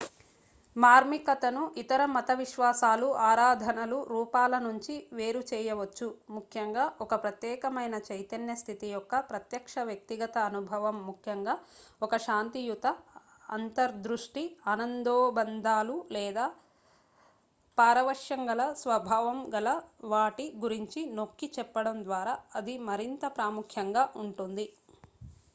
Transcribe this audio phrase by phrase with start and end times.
[0.75, 6.07] మార్మికతను ఇతర మత విశ్వాసాలు ఆరాధనల రూపాలనుంచి వేరుచేయవచ్చు.
[6.29, 11.55] ముఖ్యంగా ఒక ప్రత్యేక మైన చైతన్య స్థితి యొక్క ప్రత్యక్ష వ్యక్తిగత అనుభవం ముఖ్యంగా
[12.01, 12.85] ఒక శాంతియుత
[13.49, 14.43] అంతర్దృష్టి
[14.67, 16.47] ఆనందోబందాలు లేదా
[17.77, 19.69] పారవశ్యంగల స్వభావం గల
[20.11, 24.65] వాటి గురించి నొక్కి చెప్పడం ద్వారా అది మరింత ప్రాముఖ్యంగా ఉంటుంది